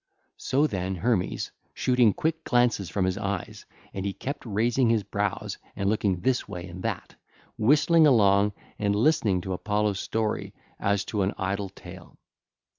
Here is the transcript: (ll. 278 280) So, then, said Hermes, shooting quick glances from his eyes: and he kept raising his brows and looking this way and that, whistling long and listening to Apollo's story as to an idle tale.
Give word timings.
(ll. 0.39 0.65
278 0.67 0.71
280) 0.99 1.37
So, 1.37 1.45
then, 1.45 1.45
said 1.45 1.51
Hermes, 1.51 1.51
shooting 1.79 2.13
quick 2.15 2.43
glances 2.43 2.89
from 2.89 3.05
his 3.05 3.19
eyes: 3.19 3.65
and 3.93 4.03
he 4.03 4.13
kept 4.13 4.43
raising 4.47 4.89
his 4.89 5.03
brows 5.03 5.59
and 5.75 5.87
looking 5.91 6.21
this 6.21 6.47
way 6.49 6.65
and 6.67 6.81
that, 6.81 7.13
whistling 7.59 8.05
long 8.05 8.51
and 8.79 8.95
listening 8.95 9.41
to 9.41 9.53
Apollo's 9.53 9.99
story 9.99 10.55
as 10.79 11.05
to 11.05 11.21
an 11.21 11.35
idle 11.37 11.69
tale. 11.69 12.17